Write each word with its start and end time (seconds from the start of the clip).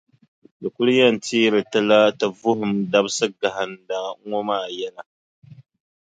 Di 0.61 0.67
kuli 0.75 0.93
yɛn 0.99 1.15
teeri 1.25 1.61
ti 1.71 1.79
la 1.89 1.99
ti 2.19 2.27
vuhim 2.39 2.71
dabisiʼ 2.91 3.31
gahinda 3.41 3.97
ŋɔ 4.27 4.39
maa 4.47 4.65
yɛla. 4.77 5.01